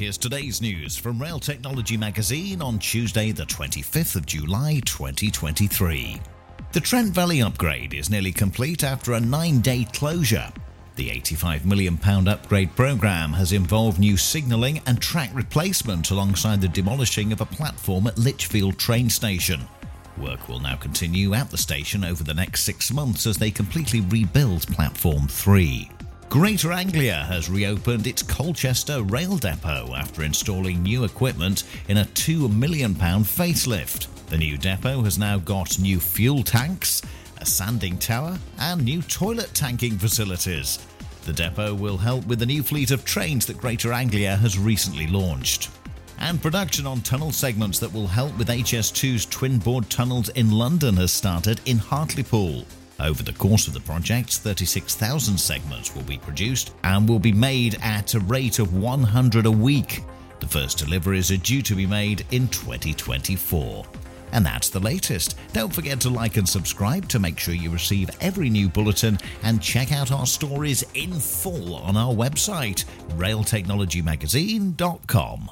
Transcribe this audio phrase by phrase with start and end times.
[0.00, 6.18] here's today's news from Rail Technology Magazine on Tuesday, the 25th of July 2023.
[6.72, 10.50] The Trent Valley upgrade is nearly complete after a nine day closure.
[10.96, 17.30] The £85 million upgrade programme has involved new signalling and track replacement alongside the demolishing
[17.30, 19.68] of a platform at Lichfield train station.
[20.16, 24.00] Work will now continue at the station over the next six months as they completely
[24.00, 25.90] rebuild Platform 3.
[26.30, 32.56] Greater Anglia has reopened its Colchester rail depot after installing new equipment in a £2
[32.56, 34.06] million facelift.
[34.28, 37.02] The new depot has now got new fuel tanks,
[37.38, 40.78] a sanding tower, and new toilet tanking facilities.
[41.24, 45.08] The depot will help with the new fleet of trains that Greater Anglia has recently
[45.08, 45.68] launched.
[46.20, 50.96] And production on tunnel segments that will help with HS2's twin bored tunnels in London
[50.98, 52.66] has started in Hartlepool.
[53.02, 57.78] Over the course of the project, 36,000 segments will be produced and will be made
[57.82, 60.04] at a rate of 100 a week.
[60.40, 63.86] The first deliveries are due to be made in 2024.
[64.32, 65.38] And that's the latest.
[65.52, 69.62] Don't forget to like and subscribe to make sure you receive every new bulletin and
[69.62, 72.84] check out our stories in full on our website,
[73.16, 75.48] railtechnologymagazine.com.